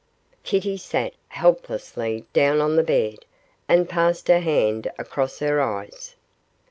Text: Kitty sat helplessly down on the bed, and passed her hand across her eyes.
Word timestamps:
Kitty 0.43 0.77
sat 0.77 1.13
helplessly 1.27 2.25
down 2.33 2.59
on 2.59 2.75
the 2.75 2.81
bed, 2.81 3.23
and 3.69 3.87
passed 3.87 4.29
her 4.29 4.39
hand 4.39 4.91
across 4.97 5.37
her 5.37 5.61
eyes. 5.61 6.15